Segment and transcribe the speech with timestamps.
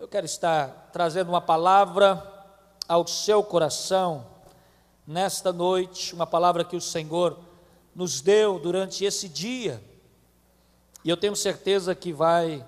[0.00, 2.26] Eu quero estar trazendo uma palavra
[2.88, 4.26] ao seu coração
[5.06, 7.38] nesta noite, uma palavra que o Senhor
[7.94, 9.78] nos deu durante esse dia.
[11.04, 12.66] E eu tenho certeza que vai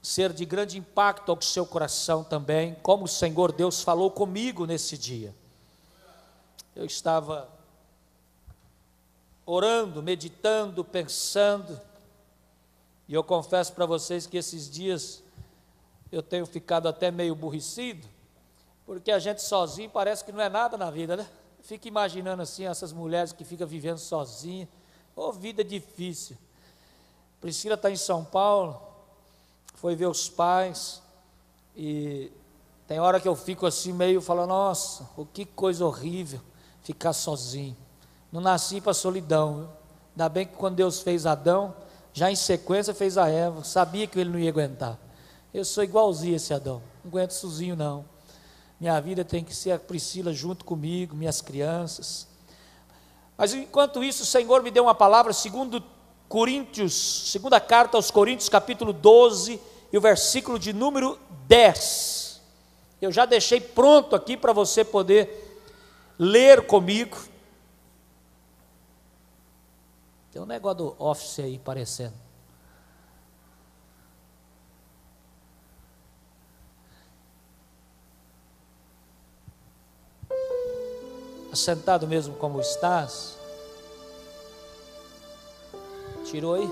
[0.00, 4.96] ser de grande impacto ao seu coração também, como o Senhor Deus falou comigo nesse
[4.96, 5.34] dia.
[6.74, 7.46] Eu estava
[9.44, 11.78] orando, meditando, pensando,
[13.06, 15.22] e eu confesso para vocês que esses dias
[16.10, 18.06] eu tenho ficado até meio aborrecido,
[18.86, 21.28] porque a gente sozinho parece que não é nada na vida, né?
[21.62, 24.68] Fica imaginando assim essas mulheres que ficam vivendo sozinhas,
[25.14, 26.36] ô oh, vida difícil.
[27.40, 28.80] Priscila está em São Paulo,
[29.74, 31.02] foi ver os pais,
[31.76, 32.32] e
[32.86, 36.40] tem hora que eu fico assim meio falando, nossa, o que coisa horrível
[36.82, 37.76] ficar sozinho.
[38.32, 39.70] Não nasci para solidão.
[40.12, 41.74] Ainda bem que quando Deus fez Adão,
[42.12, 44.98] já em sequência fez a Eva, sabia que ele não ia aguentar.
[45.52, 48.04] Eu sou igualzinho esse Adão, não aguento sozinho não.
[48.78, 52.28] Minha vida tem que ser a Priscila junto comigo, minhas crianças.
[53.36, 55.82] Mas enquanto isso, o Senhor me deu uma palavra, segundo
[56.28, 59.58] Coríntios, segunda carta aos Coríntios, capítulo 12,
[59.90, 62.40] e o versículo de número 10.
[63.00, 65.62] Eu já deixei pronto aqui para você poder
[66.18, 67.16] ler comigo.
[70.30, 72.27] Tem um negócio do office aí parecendo.
[81.52, 83.36] Assentado mesmo como estás.
[86.24, 86.70] Tirou aí?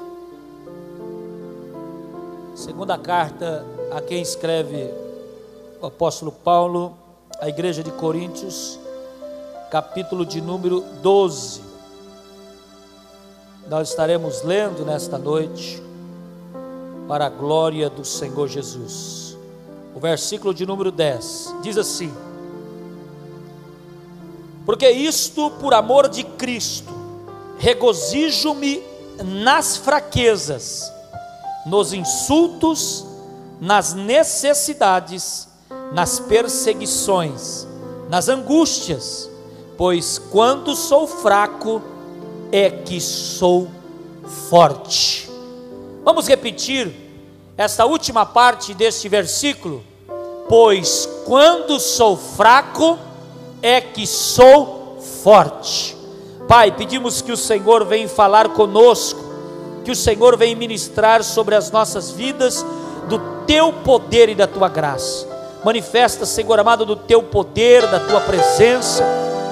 [2.55, 4.93] Segunda carta a quem escreve
[5.81, 6.97] o apóstolo Paulo,
[7.41, 8.79] a igreja de Coríntios,
[9.71, 11.63] capítulo de número 12.
[13.69, 15.83] Nós estaremos lendo nesta noite,
[17.09, 19.37] para a glória do Senhor Jesus.
[19.95, 22.13] O versículo de número 10 diz assim:
[24.67, 26.93] Porque isto por amor de Cristo,
[27.57, 28.83] regozijo-me
[29.25, 30.93] nas fraquezas,
[31.65, 33.07] nos insultos,
[33.61, 35.49] nas necessidades,
[35.93, 37.65] nas perseguições,
[38.11, 39.31] nas angústias,
[39.79, 41.81] pois quando sou fraco
[42.51, 43.69] é que sou
[44.51, 45.31] forte.
[46.05, 46.93] Vamos repetir
[47.57, 49.83] esta última parte deste versículo?
[50.49, 52.99] Pois quando sou fraco
[53.67, 55.97] é que sou forte.
[56.47, 59.19] Pai, pedimos que o Senhor venha falar conosco,
[59.85, 62.65] que o Senhor venha ministrar sobre as nossas vidas
[63.09, 65.27] do teu poder e da tua graça.
[65.65, 69.03] Manifesta, Senhor amado, do teu poder, da tua presença,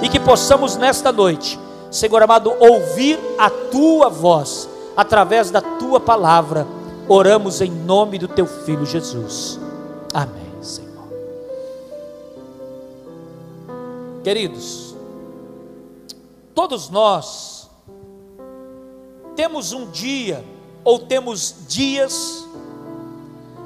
[0.01, 1.59] e que possamos nesta noite,
[1.91, 6.69] Senhor amado, ouvir a tua voz através da tua palavra.
[7.09, 9.59] Oramos em nome do teu filho Jesus.
[10.13, 10.54] Amém,
[14.25, 14.95] Queridos,
[16.55, 17.69] Todos nós
[19.35, 20.45] temos um dia,
[20.85, 22.47] ou temos dias,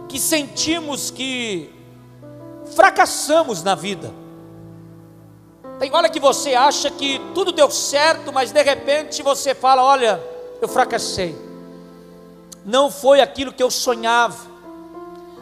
[0.09, 1.71] que sentimos que
[2.75, 4.11] fracassamos na vida.
[5.79, 10.19] Tem hora que você acha que tudo deu certo, mas de repente você fala: Olha,
[10.63, 11.37] eu fracassei.
[12.65, 14.47] Não foi aquilo que eu sonhava,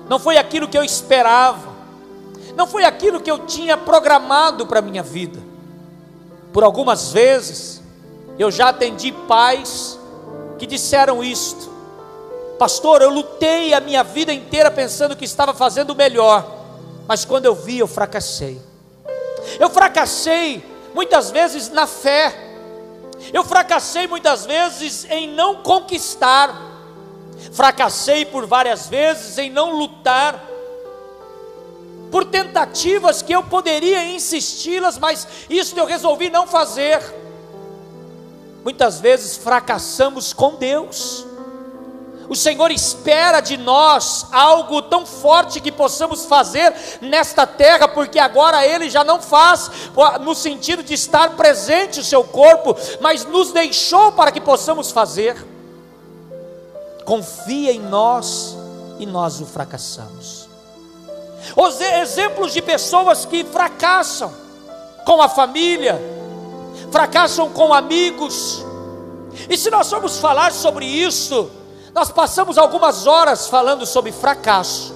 [0.08, 1.75] não foi aquilo que eu esperava,
[2.56, 5.38] não foi aquilo que eu tinha programado para a minha vida.
[6.54, 7.82] Por algumas vezes,
[8.38, 10.00] eu já atendi pais
[10.58, 11.70] que disseram isto:
[12.58, 16.50] Pastor, eu lutei a minha vida inteira pensando que estava fazendo o melhor,
[17.06, 18.58] mas quando eu vi, eu fracassei.
[19.60, 22.34] Eu fracassei muitas vezes na fé,
[23.34, 26.58] eu fracassei muitas vezes em não conquistar,
[27.52, 30.55] fracassei por várias vezes em não lutar,
[32.16, 36.98] por tentativas que eu poderia insisti-las, mas isso eu resolvi não fazer.
[38.64, 41.26] Muitas vezes fracassamos com Deus.
[42.26, 48.66] O Senhor espera de nós algo tão forte que possamos fazer nesta terra, porque agora
[48.66, 49.70] Ele já não faz
[50.22, 55.36] no sentido de estar presente o seu corpo, mas nos deixou para que possamos fazer.
[57.04, 58.56] Confia em nós
[58.98, 60.45] e nós o fracassamos.
[61.54, 64.32] Os exemplos de pessoas que fracassam
[65.04, 66.00] com a família,
[66.90, 68.64] fracassam com amigos.
[69.48, 71.50] E se nós formos falar sobre isso,
[71.94, 74.94] nós passamos algumas horas falando sobre fracasso.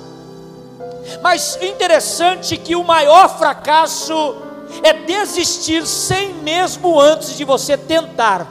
[1.23, 4.37] Mas interessante que o maior fracasso
[4.83, 8.47] é desistir sem mesmo antes de você tentar.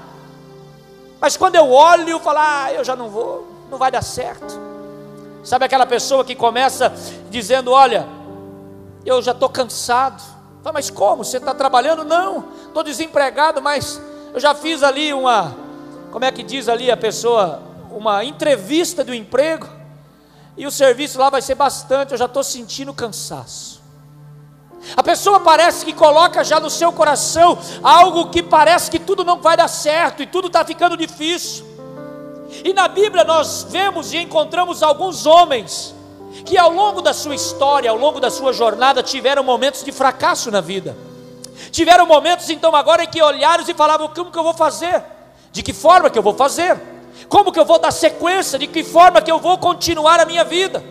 [1.19, 4.68] Mas quando eu olho, eu falo, ah, eu já não vou, não vai dar certo.
[5.43, 6.93] Sabe aquela pessoa que começa
[7.29, 8.07] dizendo: Olha,
[9.05, 10.21] eu já estou cansado.
[10.61, 11.23] Fala, mas como?
[11.23, 12.03] Você está trabalhando?
[12.03, 14.01] Não, estou desempregado, mas
[14.33, 15.55] eu já fiz ali uma,
[16.11, 19.67] como é que diz ali a pessoa, uma entrevista do emprego,
[20.57, 23.79] e o serviço lá vai ser bastante, eu já estou sentindo cansaço.
[24.95, 29.41] A pessoa parece que coloca já no seu coração algo que parece que tudo não
[29.41, 31.65] vai dar certo e tudo está ficando difícil.
[32.63, 35.95] E na Bíblia nós vemos e encontramos alguns homens
[36.45, 40.49] que ao longo da sua história, ao longo da sua jornada, tiveram momentos de fracasso
[40.51, 40.95] na vida.
[41.71, 45.03] Tiveram momentos então agora em que olharam e falavam: como que eu vou fazer?
[45.51, 46.79] De que forma que eu vou fazer?
[47.27, 48.57] Como que eu vou dar sequência?
[48.57, 50.83] De que forma que eu vou continuar a minha vida?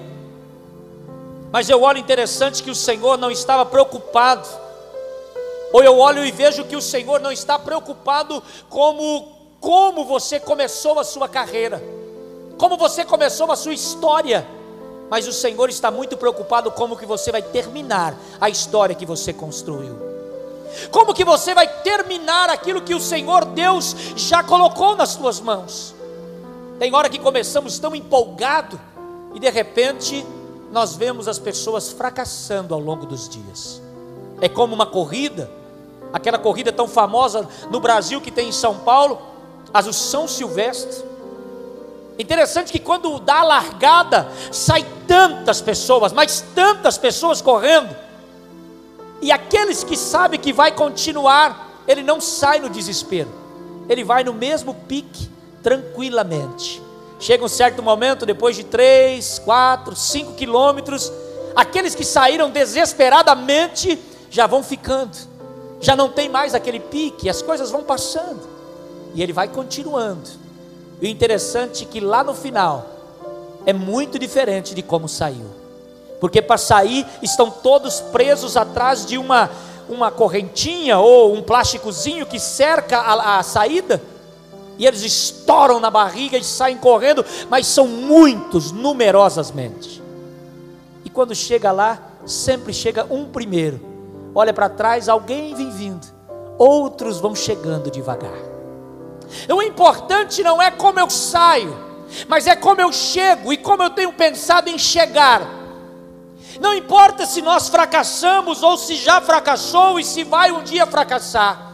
[1.51, 4.47] Mas eu olho interessante que o Senhor não estava preocupado.
[5.73, 10.99] Ou eu olho e vejo que o Senhor não está preocupado como como você começou
[10.99, 11.83] a sua carreira,
[12.57, 14.47] como você começou a sua história,
[15.11, 19.33] mas o Senhor está muito preocupado como que você vai terminar a história que você
[19.33, 19.97] construiu.
[20.91, 25.95] Como que você vai terminar aquilo que o Senhor Deus já colocou nas suas mãos?
[26.79, 28.79] Tem hora que começamos tão empolgado
[29.35, 30.25] e de repente
[30.71, 33.81] nós vemos as pessoas fracassando ao longo dos dias.
[34.41, 35.51] É como uma corrida,
[36.13, 39.21] aquela corrida tão famosa no Brasil que tem em São Paulo,
[39.73, 41.05] as do São Silvestre.
[42.19, 47.95] Interessante que quando dá a largada, sai tantas pessoas, mas tantas pessoas correndo.
[49.21, 53.31] E aqueles que sabem que vai continuar, ele não sai no desespero.
[53.89, 55.31] Ele vai no mesmo pique,
[55.63, 56.83] tranquilamente.
[57.21, 61.13] Chega um certo momento, depois de três, quatro, cinco quilômetros,
[61.55, 63.99] aqueles que saíram desesperadamente
[64.31, 65.17] já vão ficando,
[65.81, 68.58] já não tem mais aquele pique, as coisas vão passando
[69.15, 70.29] e ele vai continuando.
[71.01, 72.87] E o interessante é que lá no final
[73.65, 75.47] é muito diferente de como saiu.
[76.21, 79.51] Porque para sair estão todos presos atrás de uma
[79.89, 84.03] uma correntinha ou um plásticozinho que cerca a, a saída.
[84.77, 90.01] E eles estouram na barriga e saem correndo, mas são muitos, numerosamente.
[91.05, 93.81] E quando chega lá, sempre chega um primeiro.
[94.35, 96.07] Olha para trás, alguém vem vindo.
[96.59, 98.58] Outros vão chegando devagar.
[99.49, 101.77] O importante não é como eu saio,
[102.27, 105.59] mas é como eu chego e como eu tenho pensado em chegar.
[106.61, 111.73] Não importa se nós fracassamos ou se já fracassou e se vai um dia fracassar,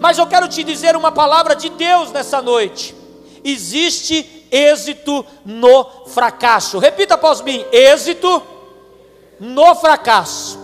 [0.00, 2.94] mas eu quero te dizer uma palavra de Deus nessa noite:
[3.44, 6.78] existe êxito no fracasso.
[6.78, 8.42] Repita após mim: êxito
[9.38, 10.58] no fracasso.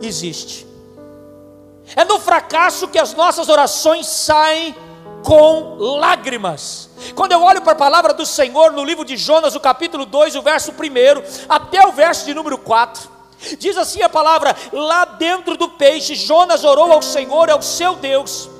[0.00, 0.66] Existe.
[1.96, 4.74] É no fracasso que as nossas orações saem
[5.24, 6.90] com lágrimas.
[7.14, 10.36] Quando eu olho para a palavra do Senhor no livro de Jonas, o capítulo 2,
[10.36, 13.08] o verso 1 até o verso de número 4,
[13.58, 18.50] diz assim a palavra: lá dentro do peixe, Jonas orou ao Senhor, ao seu Deus.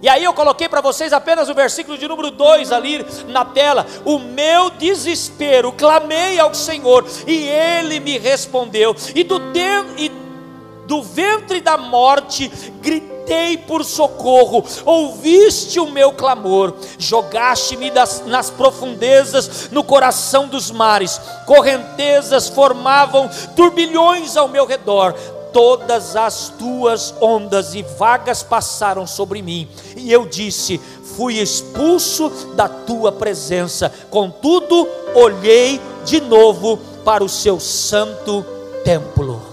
[0.00, 3.86] E aí eu coloquei para vocês apenas o versículo de número 2 ali na tela.
[4.04, 8.96] O meu desespero, clamei ao Senhor e ele me respondeu.
[9.14, 9.40] E do,
[9.96, 10.10] e
[10.86, 12.48] do ventre da morte
[12.80, 17.90] gritei gritei por socorro, ouviste o meu clamor, jogaste-me
[18.26, 25.14] nas profundezas, no coração dos mares, correntezas formavam turbilhões ao meu redor,
[25.52, 30.80] todas as tuas ondas e vagas passaram sobre mim, e eu disse:
[31.16, 38.44] Fui expulso da tua presença, contudo, olhei de novo para o seu santo
[38.84, 39.51] templo.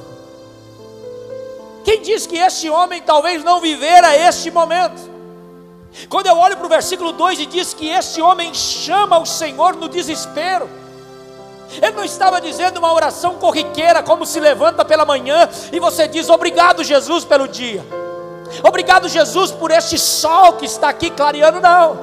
[1.89, 5.01] Quem diz que este homem talvez não vivera este momento?
[6.07, 9.75] Quando eu olho para o versículo 2 e diz que este homem chama o Senhor
[9.75, 10.69] no desespero,
[11.81, 16.29] ele não estava dizendo uma oração corriqueira, como se levanta pela manhã e você diz:
[16.29, 17.83] Obrigado, Jesus, pelo dia,
[18.63, 21.99] obrigado, Jesus, por este sol que está aqui clareando, não,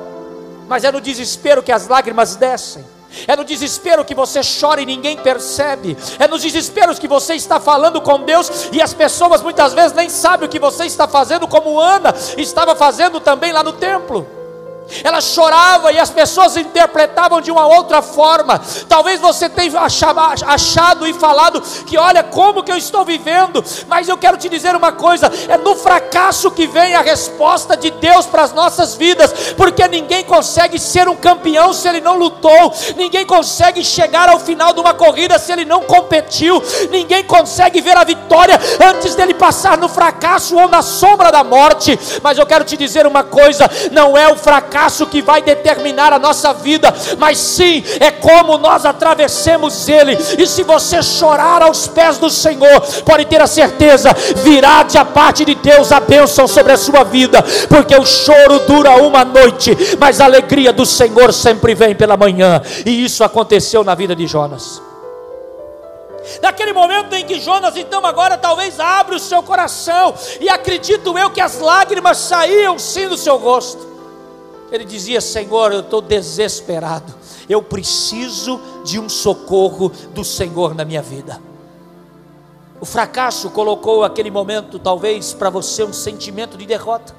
[0.66, 2.84] mas é no desespero que as lágrimas descem
[3.26, 7.60] é no desespero que você chora e ninguém percebe, é nos desesperos que você está
[7.60, 11.46] falando com Deus e as pessoas muitas vezes nem sabem o que você está fazendo,
[11.48, 14.45] como Ana estava fazendo também lá no templo.
[15.02, 18.60] Ela chorava e as pessoas interpretavam de uma outra forma.
[18.88, 24.16] Talvez você tenha achado e falado que, olha, como que eu estou vivendo, mas eu
[24.16, 28.42] quero te dizer uma coisa: é no fracasso que vem a resposta de Deus para
[28.42, 33.84] as nossas vidas, porque ninguém consegue ser um campeão se ele não lutou, ninguém consegue
[33.84, 38.58] chegar ao final de uma corrida se ele não competiu, ninguém consegue ver a vitória
[38.88, 41.98] antes dele passar no fracasso ou na sombra da morte.
[42.22, 46.12] Mas eu quero te dizer uma coisa: não é o fracasso fracasso que vai determinar
[46.12, 50.12] a nossa vida, mas sim é como nós atravessemos ele.
[50.38, 55.04] E se você chorar aos pés do Senhor, pode ter a certeza, virá de a
[55.04, 59.74] parte de Deus a bênção sobre a sua vida, porque o choro dura uma noite,
[59.98, 64.26] mas a alegria do Senhor sempre vem pela manhã, e isso aconteceu na vida de
[64.26, 64.82] Jonas.
[66.42, 71.30] Naquele momento em que Jonas, então, agora talvez abre o seu coração, e acredito eu
[71.30, 73.95] que as lágrimas saíam sim do seu rosto.
[74.70, 77.14] Ele dizia: Senhor, eu estou desesperado,
[77.48, 81.40] eu preciso de um socorro do Senhor na minha vida.
[82.80, 87.14] O fracasso colocou aquele momento, talvez, para você um sentimento de derrota.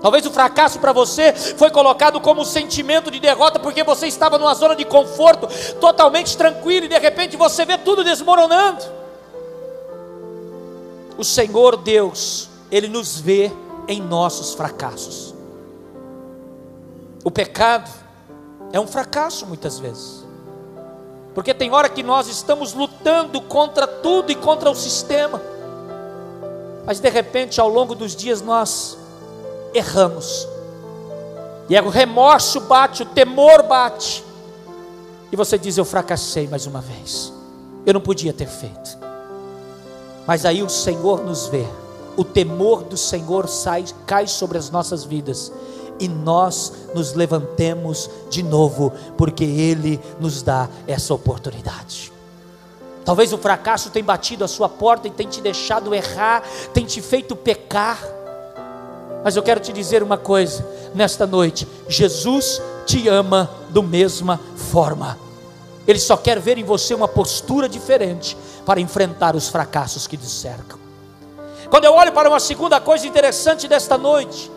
[0.00, 4.38] Talvez o fracasso para você foi colocado como um sentimento de derrota, porque você estava
[4.38, 5.48] numa zona de conforto,
[5.80, 8.84] totalmente tranquilo, e de repente você vê tudo desmoronando.
[11.18, 13.50] O Senhor Deus, Ele nos vê
[13.88, 15.35] em nossos fracassos.
[17.26, 17.90] O pecado
[18.72, 20.24] é um fracasso muitas vezes.
[21.34, 25.42] Porque tem hora que nós estamos lutando contra tudo e contra o sistema.
[26.86, 28.96] Mas de repente, ao longo dos dias, nós
[29.74, 30.46] erramos.
[31.68, 34.24] E o remorso bate, o temor bate.
[35.32, 37.32] E você diz: Eu fracassei mais uma vez.
[37.84, 38.96] Eu não podia ter feito.
[40.28, 41.66] Mas aí o Senhor nos vê.
[42.16, 45.52] O temor do Senhor sai, cai sobre as nossas vidas
[45.98, 52.12] e nós nos levantemos de novo, porque Ele nos dá essa oportunidade.
[53.04, 56.42] Talvez o fracasso tenha batido a sua porta e tenha te deixado errar,
[56.74, 57.98] tenha te feito pecar.
[59.22, 65.18] Mas eu quero te dizer uma coisa nesta noite: Jesus te ama do mesma forma.
[65.86, 70.26] Ele só quer ver em você uma postura diferente para enfrentar os fracassos que te
[70.26, 70.76] cercam.
[71.70, 74.50] Quando eu olho para uma segunda coisa interessante desta noite,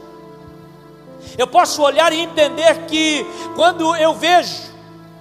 [1.39, 4.62] eu posso olhar e entender que quando eu vejo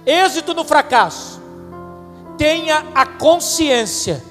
[0.05, 1.39] êxito no fracasso,
[2.37, 4.21] tenha a consciência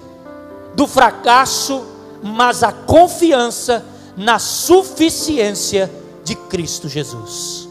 [0.75, 1.83] do fracasso,
[2.23, 3.83] mas a confiança
[4.15, 5.91] na suficiência
[6.23, 7.67] de Cristo Jesus.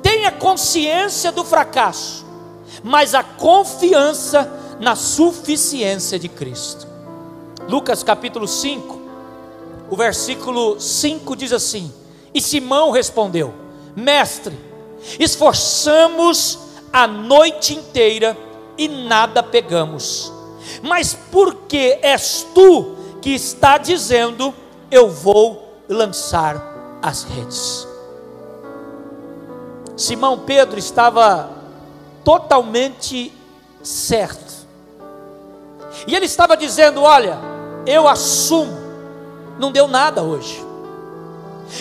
[0.00, 2.24] Tenha consciência do fracasso,
[2.84, 6.86] mas a confiança na suficiência de Cristo.
[7.68, 9.00] Lucas capítulo 5,
[9.90, 11.92] o versículo 5 diz assim:
[12.36, 13.54] e Simão respondeu:
[13.96, 14.54] Mestre,
[15.18, 16.58] esforçamos
[16.92, 18.36] a noite inteira
[18.76, 20.30] e nada pegamos.
[20.82, 24.52] Mas por que és tu que está dizendo:
[24.90, 27.88] Eu vou lançar as redes?
[29.96, 31.48] Simão Pedro estava
[32.22, 33.32] totalmente
[33.82, 34.52] certo.
[36.06, 37.38] E ele estava dizendo: Olha,
[37.86, 38.76] eu assumo,
[39.58, 40.65] não deu nada hoje.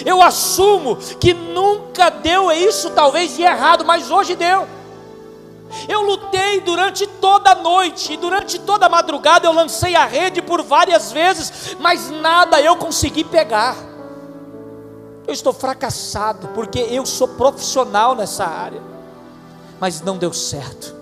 [0.06, 4.68] Eu assumo que nunca deu isso, talvez e errado, mas hoje deu.
[5.88, 10.42] Eu lutei durante toda a noite e durante toda a madrugada eu lancei a rede
[10.42, 13.76] por várias vezes, mas nada eu consegui pegar.
[15.28, 18.82] Eu estou fracassado porque eu sou profissional nessa área,
[19.80, 20.96] mas não deu certo.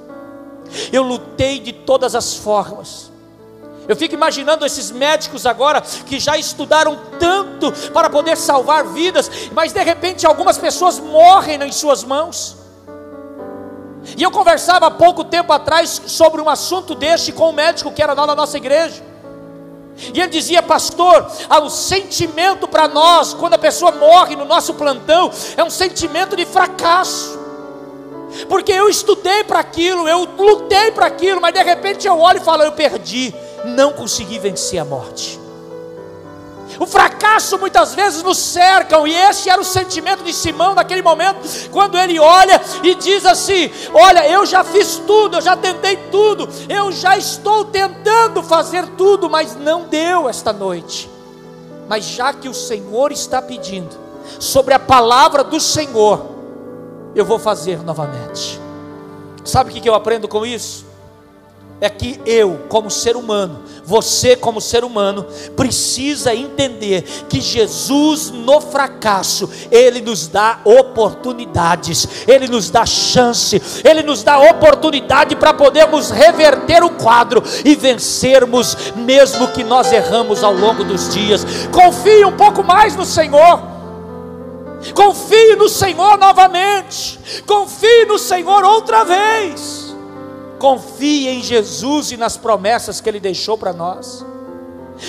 [0.91, 3.12] Eu lutei de todas as formas.
[3.87, 9.73] Eu fico imaginando esses médicos agora que já estudaram tanto para poder salvar vidas, mas
[9.73, 12.57] de repente algumas pessoas morrem em suas mãos.
[14.17, 18.01] E eu conversava há pouco tempo atrás sobre um assunto deste com um médico que
[18.01, 19.03] era lá na nossa igreja.
[20.13, 21.29] E ele dizia, pastor,
[21.61, 26.45] um sentimento para nós, quando a pessoa morre no nosso plantão, é um sentimento de
[26.45, 27.39] fracasso.
[28.49, 32.43] Porque eu estudei para aquilo, eu lutei para aquilo, mas de repente eu olho e
[32.43, 33.33] falo, eu perdi
[33.63, 35.39] não consegui vencer a morte.
[36.79, 41.69] O fracasso muitas vezes nos cercam, e esse era o sentimento de Simão naquele momento,
[41.71, 46.49] quando ele olha e diz assim: Olha, eu já fiz tudo, eu já tentei tudo,
[46.67, 51.09] eu já estou tentando fazer tudo, mas não deu esta noite.
[51.87, 53.95] Mas já que o Senhor está pedindo,
[54.39, 56.25] sobre a palavra do Senhor,
[57.13, 58.59] eu vou fazer novamente.
[59.43, 60.82] Sabe o que eu aprendo com isso?
[61.81, 65.25] É que eu, como ser humano, você, como ser humano,
[65.55, 74.01] precisa entender que Jesus, no fracasso, Ele nos dá oportunidades, Ele nos dá chance, Ele
[74.01, 80.53] nos dá oportunidade para podermos reverter o quadro e vencermos, mesmo que nós erramos ao
[80.53, 81.45] longo dos dias.
[81.71, 83.61] Confie um pouco mais no Senhor.
[84.93, 87.19] Confie no Senhor novamente.
[87.45, 89.92] Confie no Senhor outra vez
[90.63, 94.25] confie em Jesus e nas promessas que Ele deixou para nós.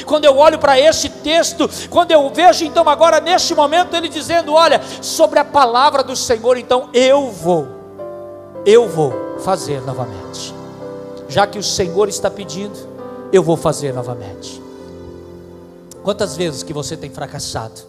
[0.04, 4.52] Quando eu olho para este texto, quando eu vejo então agora neste momento ele dizendo:
[4.52, 7.68] Olha, sobre a palavra do Senhor, então eu vou,
[8.66, 10.52] eu vou fazer novamente.
[11.28, 12.76] Já que o Senhor está pedindo,
[13.32, 14.60] eu vou fazer novamente.
[16.02, 17.80] Quantas vezes que você tem fracassado?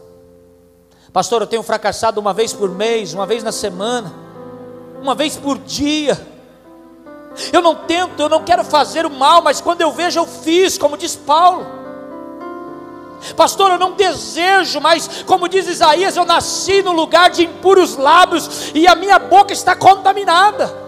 [1.12, 4.13] Pastor, eu tenho fracassado uma vez por mês, uma vez na semana,
[5.01, 6.34] uma vez por dia.
[7.51, 10.77] Eu não tento, eu não quero fazer o mal, mas quando eu vejo, eu fiz,
[10.77, 11.65] como diz Paulo.
[13.35, 18.71] Pastor, eu não desejo, mas como diz Isaías, eu nasci no lugar de impuros lábios
[18.73, 20.85] e a minha boca está contaminada.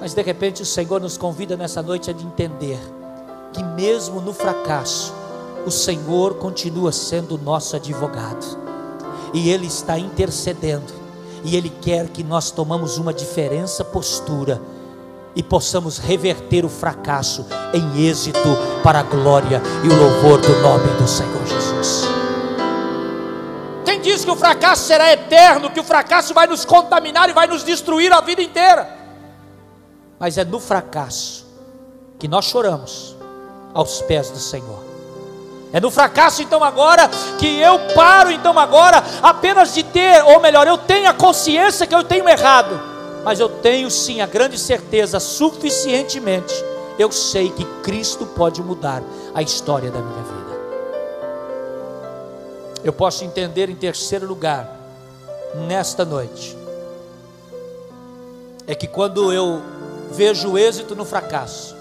[0.00, 2.78] Mas de repente o Senhor nos convida nessa noite a de entender
[3.52, 5.14] que mesmo no fracasso,
[5.66, 8.58] o Senhor continua sendo nosso advogado.
[9.32, 11.01] E ele está intercedendo.
[11.44, 14.60] E ele quer que nós tomamos uma diferença postura
[15.34, 18.38] e possamos reverter o fracasso em êxito
[18.82, 22.02] para a glória e o louvor do nome do Senhor Jesus.
[23.84, 27.46] Quem diz que o fracasso será eterno, que o fracasso vai nos contaminar e vai
[27.46, 28.88] nos destruir a vida inteira?
[30.18, 31.46] Mas é no fracasso
[32.18, 33.16] que nós choramos
[33.74, 34.91] aos pés do Senhor.
[35.72, 40.66] É no fracasso então agora que eu paro então agora apenas de ter, ou melhor,
[40.66, 42.92] eu tenho a consciência que eu tenho errado
[43.24, 46.54] mas eu tenho sim a grande certeza, suficientemente,
[46.98, 49.02] eu sei que Cristo pode mudar
[49.34, 50.52] a história da minha vida.
[52.84, 54.68] Eu posso entender em terceiro lugar,
[55.68, 56.56] nesta noite,
[58.66, 59.62] é que quando eu
[60.10, 61.76] vejo o êxito no fracasso,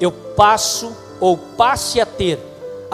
[0.00, 2.38] eu passo ou passe a ter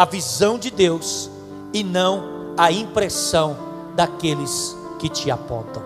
[0.01, 1.29] a visão de Deus
[1.75, 3.55] e não a impressão
[3.95, 5.83] daqueles que te apontam.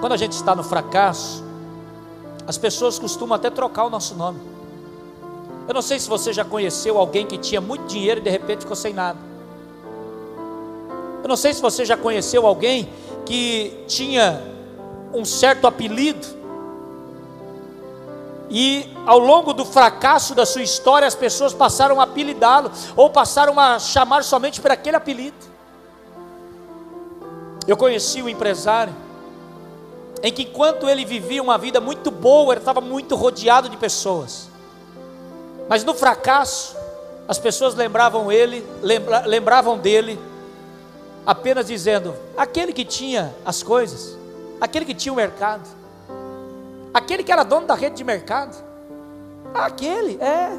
[0.00, 1.44] Quando a gente está no fracasso,
[2.46, 4.40] as pessoas costumam até trocar o nosso nome.
[5.68, 8.60] Eu não sei se você já conheceu alguém que tinha muito dinheiro e de repente
[8.60, 9.18] ficou sem nada.
[11.22, 12.88] Eu não sei se você já conheceu alguém
[13.26, 14.42] que tinha
[15.12, 16.26] um certo apelido
[18.50, 23.58] e ao longo do fracasso da sua história as pessoas passaram a apelidá-lo ou passaram
[23.58, 25.36] a chamar somente por aquele apelido.
[27.66, 28.94] Eu conheci um empresário
[30.22, 34.48] em que enquanto ele vivia uma vida muito boa, ele estava muito rodeado de pessoas.
[35.68, 36.76] Mas no fracasso,
[37.28, 40.18] as pessoas lembravam ele, lembra, lembravam dele,
[41.26, 44.16] apenas dizendo: aquele que tinha as coisas,
[44.60, 45.68] aquele que tinha o mercado,
[46.92, 48.56] aquele que era dono da rede de mercado,
[49.54, 50.50] aquele, é.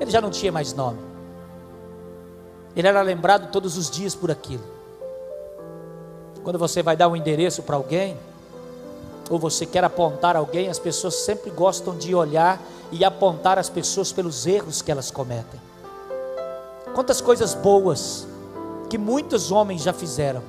[0.00, 0.98] Ele já não tinha mais nome.
[2.74, 4.64] Ele era lembrado todos os dias por aquilo.
[6.44, 8.16] Quando você vai dar um endereço para alguém,
[9.30, 12.60] ou você quer apontar alguém, as pessoas sempre gostam de olhar
[12.92, 15.60] e apontar as pessoas pelos erros que elas cometem.
[16.94, 18.26] Quantas coisas boas
[18.88, 20.42] que muitos homens já fizeram,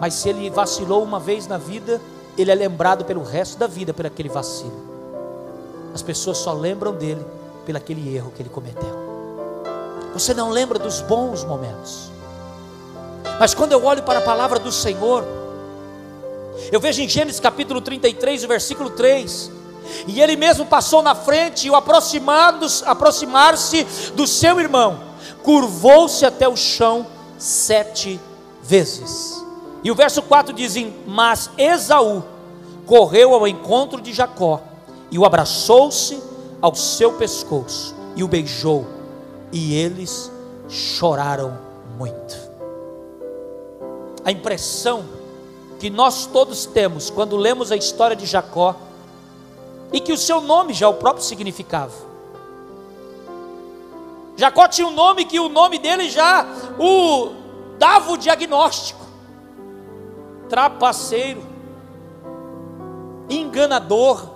[0.00, 2.00] mas se ele vacilou uma vez na vida,
[2.36, 4.84] ele é lembrado pelo resto da vida por aquele vacilo.
[5.94, 7.24] As pessoas só lembram dele
[7.64, 9.06] pelo aquele erro que ele cometeu.
[10.12, 12.10] Você não lembra dos bons momentos.
[13.38, 15.24] Mas quando eu olho para a palavra do Senhor,
[16.72, 19.50] eu vejo em Gênesis capítulo 33, o versículo 3.
[20.06, 25.00] E ele mesmo passou na frente e o aproximar-se do seu irmão,
[25.42, 27.06] curvou-se até o chão
[27.38, 28.18] sete
[28.62, 29.44] vezes.
[29.86, 30.74] E o verso 4 diz:
[31.06, 32.24] Mas Esaú
[32.84, 34.60] correu ao encontro de Jacó
[35.12, 36.20] e o abraçou-se
[36.60, 38.84] ao seu pescoço e o beijou,
[39.52, 40.28] e eles
[40.68, 41.56] choraram
[41.96, 42.36] muito.
[44.24, 45.04] A impressão
[45.78, 48.74] que nós todos temos quando lemos a história de Jacó
[49.92, 51.94] e que o seu nome já o próprio significava.
[54.36, 56.44] Jacó tinha um nome que o nome dele já
[56.76, 57.30] o
[57.78, 59.05] dava o diagnóstico:
[60.48, 61.42] trapaceiro,
[63.28, 64.34] enganador.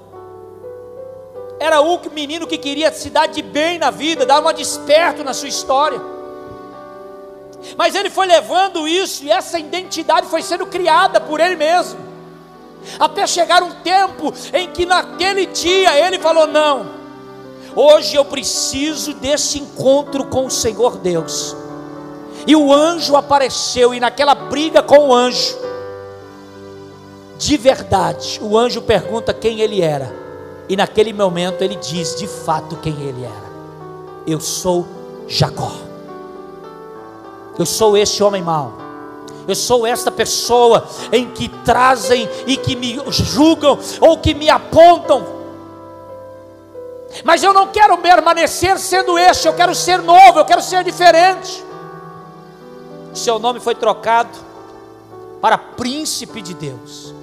[1.58, 5.34] Era o menino que queria se dar de bem na vida, dar uma desperto na
[5.34, 6.00] sua história.
[7.76, 12.00] Mas ele foi levando isso e essa identidade foi sendo criada por ele mesmo.
[12.98, 16.90] Até chegar um tempo em que naquele dia ele falou: Não,
[17.76, 21.54] hoje eu preciso desse encontro com o Senhor Deus.
[22.46, 25.58] E o anjo apareceu, e naquela briga com o anjo,
[27.40, 30.14] de verdade, o anjo pergunta quem ele era,
[30.68, 33.50] e naquele momento ele diz de fato quem ele era:
[34.26, 34.86] Eu sou
[35.26, 35.72] Jacó.
[37.58, 38.74] Eu sou esse homem mau.
[39.48, 45.26] Eu sou esta pessoa em que trazem e que me julgam ou que me apontam.
[47.24, 51.64] Mas eu não quero permanecer sendo este, eu quero ser novo, eu quero ser diferente.
[53.14, 54.38] Seu nome foi trocado
[55.40, 57.18] para príncipe de Deus.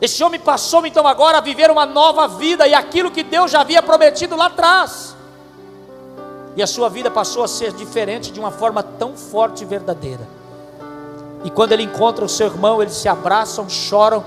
[0.00, 3.60] Esse homem passou então agora a viver uma nova vida e aquilo que Deus já
[3.60, 5.16] havia prometido lá atrás.
[6.56, 10.26] E a sua vida passou a ser diferente de uma forma tão forte e verdadeira.
[11.44, 14.24] E quando ele encontra o seu irmão, eles se abraçam, choram.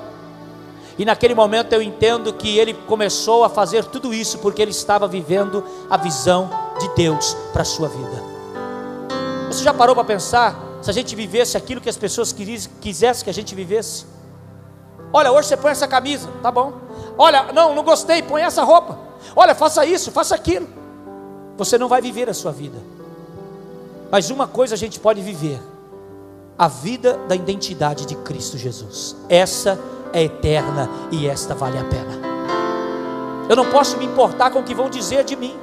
[0.98, 5.08] E naquele momento eu entendo que ele começou a fazer tudo isso porque ele estava
[5.08, 8.24] vivendo a visão de Deus para a sua vida.
[9.48, 13.30] Você já parou para pensar se a gente vivesse aquilo que as pessoas quisessem que
[13.30, 14.06] a gente vivesse?
[15.14, 16.74] Olha, hoje você põe essa camisa, tá bom.
[17.18, 18.98] Olha, não, não gostei, põe essa roupa.
[19.36, 20.68] Olha, faça isso, faça aquilo.
[21.58, 22.78] Você não vai viver a sua vida.
[24.10, 25.62] Mas uma coisa a gente pode viver:
[26.58, 29.16] a vida da identidade de Cristo Jesus.
[29.28, 29.80] Essa
[30.14, 32.22] é eterna e esta vale a pena.
[33.50, 35.58] Eu não posso me importar com o que vão dizer de mim.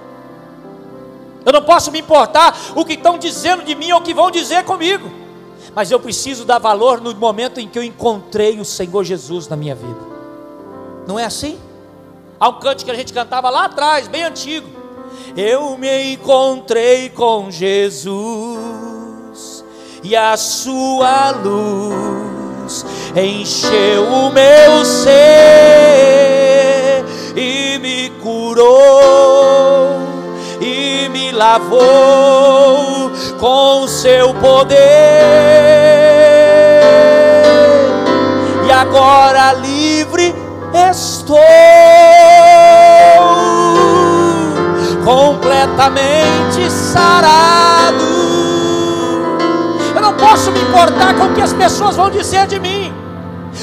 [1.44, 4.30] Eu não posso me importar o que estão dizendo de mim ou o que vão
[4.30, 5.27] dizer comigo
[5.74, 9.56] mas eu preciso dar valor no momento em que eu encontrei o Senhor Jesus na
[9.56, 10.00] minha vida.
[11.06, 11.58] Não é assim?
[12.38, 14.68] Há um canto que a gente cantava lá atrás, bem antigo.
[15.36, 18.58] Eu me encontrei com Jesus
[20.02, 22.84] e a sua luz
[23.16, 25.14] encheu o meu ser
[27.36, 29.98] e me curou
[30.60, 32.97] e me lavou
[33.38, 35.58] com seu poder
[38.78, 40.34] agora livre
[40.90, 41.36] estou,
[45.04, 48.04] completamente sarado.
[49.94, 52.94] Eu não posso me importar com o que as pessoas vão dizer de mim.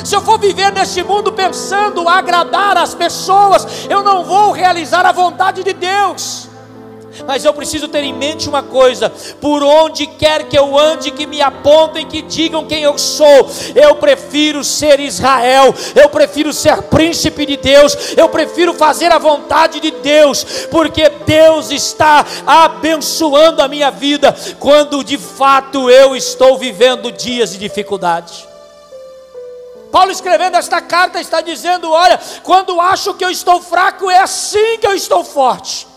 [0.03, 5.13] Se eu for viver neste mundo pensando agradar as pessoas, eu não vou realizar a
[5.13, 6.49] vontade de Deus.
[7.25, 11.25] Mas eu preciso ter em mente uma coisa: por onde quer que eu ande, que
[11.25, 17.45] me apontem, que digam quem eu sou, eu prefiro ser Israel, eu prefiro ser príncipe
[17.45, 23.91] de Deus, eu prefiro fazer a vontade de Deus, porque Deus está abençoando a minha
[23.91, 28.55] vida, quando de fato eu estou vivendo dias de dificuldade.
[29.91, 34.77] Paulo escrevendo esta carta está dizendo: olha, quando acho que eu estou fraco, é assim
[34.77, 35.87] que eu estou forte.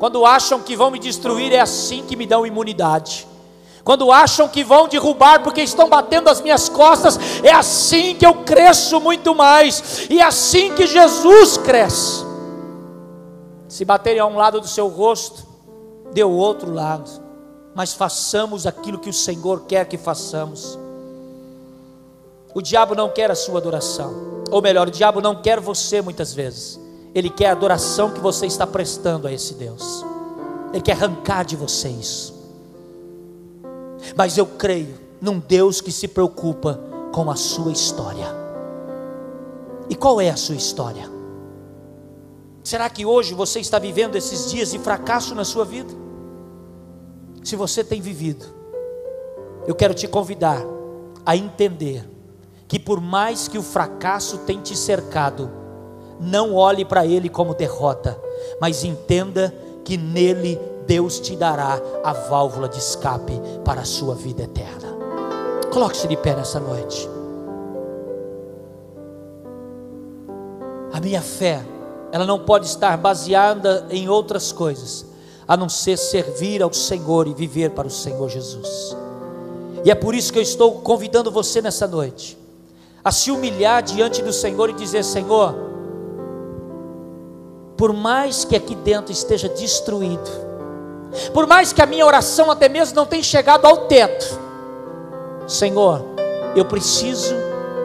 [0.00, 3.28] Quando acham que vão me destruir, é assim que me dão imunidade.
[3.84, 8.36] Quando acham que vão derrubar porque estão batendo as minhas costas, é assim que eu
[8.36, 12.24] cresço muito mais, e é assim que Jesus cresce.
[13.68, 15.46] Se baterem a um lado do seu rosto,
[16.14, 17.10] dê o outro lado,
[17.74, 20.78] mas façamos aquilo que o Senhor quer que façamos.
[22.54, 26.32] O diabo não quer a sua adoração, ou melhor, o diabo não quer você muitas
[26.32, 26.79] vezes.
[27.14, 30.04] Ele quer a adoração que você está prestando a esse Deus.
[30.72, 32.38] Ele quer arrancar de você isso.
[34.16, 36.80] Mas eu creio num Deus que se preocupa
[37.12, 38.26] com a sua história.
[39.88, 41.10] E qual é a sua história?
[42.62, 45.92] Será que hoje você está vivendo esses dias de fracasso na sua vida?
[47.42, 48.46] Se você tem vivido,
[49.66, 50.62] eu quero te convidar
[51.26, 52.08] a entender
[52.68, 55.50] que por mais que o fracasso tenha te cercado,
[56.20, 58.20] não olhe para ele como derrota,
[58.60, 59.54] mas entenda
[59.84, 64.88] que nele Deus te dará a válvula de escape para a sua vida eterna.
[65.72, 67.08] Coloque-se de pé nessa noite.
[70.92, 71.64] A minha fé,
[72.12, 75.06] ela não pode estar baseada em outras coisas,
[75.46, 78.96] a não ser servir ao Senhor e viver para o Senhor Jesus.
[79.84, 82.38] E é por isso que eu estou convidando você nessa noite
[83.02, 85.54] a se humilhar diante do Senhor e dizer: Senhor,
[87.80, 90.30] por mais que aqui dentro esteja destruído,
[91.32, 94.38] por mais que a minha oração até mesmo não tenha chegado ao teto,
[95.46, 96.04] Senhor,
[96.54, 97.34] eu preciso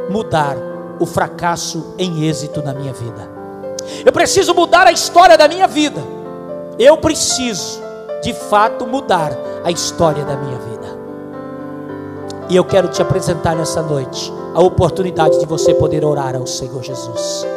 [0.09, 0.57] mudar
[0.99, 3.31] o fracasso em êxito na minha vida.
[4.05, 6.01] Eu preciso mudar a história da minha vida.
[6.77, 7.79] Eu preciso,
[8.21, 9.31] de fato, mudar
[9.63, 10.99] a história da minha vida.
[12.49, 16.83] E eu quero te apresentar nessa noite a oportunidade de você poder orar ao Senhor
[16.83, 17.47] Jesus.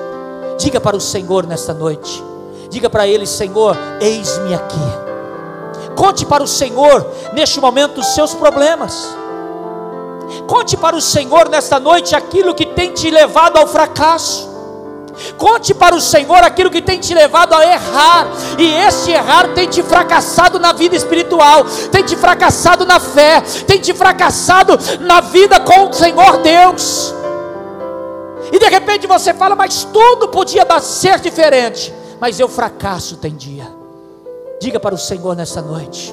[0.59, 2.23] Diga para o Senhor nesta noite.
[2.69, 5.09] Diga para Ele: Senhor, eis-me aqui.
[5.95, 9.09] Conte para o Senhor neste momento os seus problemas.
[10.47, 14.49] Conte para o Senhor nesta noite aquilo que tem te levado ao fracasso.
[15.37, 19.69] Conte para o Senhor aquilo que tem te levado a errar, e esse errar tem
[19.69, 25.59] te fracassado na vida espiritual, tem te fracassado na fé, tem te fracassado na vida
[25.61, 27.15] com o Senhor Deus.
[28.53, 31.95] E de repente você fala, mas tudo podia ser diferente.
[32.21, 33.67] mas eu fracasso tem dia.
[34.61, 36.13] Diga para o Senhor nessa noite,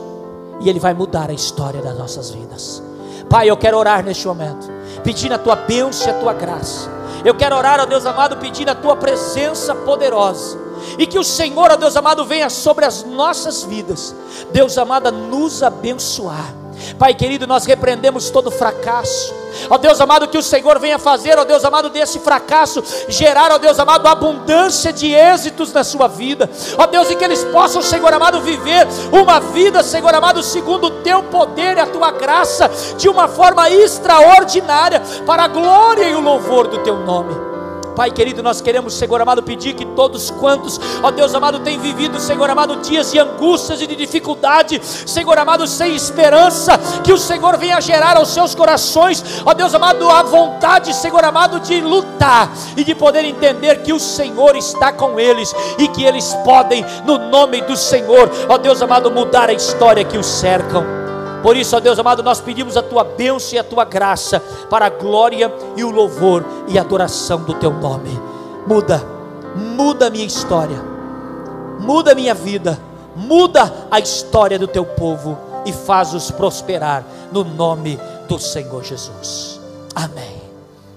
[0.62, 2.82] e Ele vai mudar a história das nossas vidas.
[3.28, 4.70] Pai, eu quero orar neste momento,
[5.04, 6.90] pedindo a tua bênção e a tua graça.
[7.24, 10.60] Eu quero orar, ó Deus amado, pedindo a tua presença poderosa.
[11.00, 14.14] E que o Senhor, ó Deus amado, venha sobre as nossas vidas.
[14.52, 16.54] Deus amado, nos abençoar
[16.98, 19.34] Pai querido, nós repreendemos todo fracasso.
[19.70, 23.58] Ó Deus amado, que o Senhor venha fazer, ó Deus amado, desse fracasso gerar, ó
[23.58, 26.50] Deus amado, abundância de êxitos na sua vida.
[26.78, 30.92] Ó Deus, e que eles possam, Senhor amado, viver uma vida, Senhor amado, segundo o
[31.02, 36.22] teu poder e a tua graça, de uma forma extraordinária, para a glória e o
[36.22, 37.55] louvor do teu nome.
[37.96, 42.20] Pai querido, nós queremos, Senhor amado, pedir que todos quantos, ó Deus amado, têm vivido,
[42.20, 47.58] Senhor amado, dias de angústias e de dificuldade, Senhor amado, sem esperança, que o Senhor
[47.58, 52.84] venha gerar aos seus corações, ó Deus amado, a vontade, Senhor amado, de lutar e
[52.84, 57.62] de poder entender que o Senhor está com eles e que eles podem, no nome
[57.62, 61.05] do Senhor, ó Deus amado, mudar a história que os cercam.
[61.46, 64.88] Por isso, ó Deus amado, nós pedimos a tua bênção e a tua graça para
[64.88, 68.20] a glória e o louvor e adoração do teu nome.
[68.66, 69.06] Muda,
[69.56, 70.82] muda a minha história,
[71.80, 72.80] muda a minha vida,
[73.16, 79.62] muda a história do teu povo e faz-os prosperar no nome do Senhor Jesus.
[79.94, 80.35] Amém.